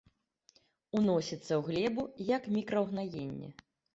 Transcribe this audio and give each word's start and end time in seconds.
Уносіцца 0.99 1.37
ў 1.41 1.59
глебу 1.67 2.03
як 2.37 2.47
мікраўгнаенне. 2.57 3.49